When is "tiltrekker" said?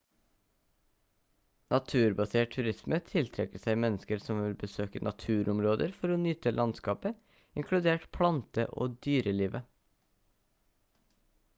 3.09-3.61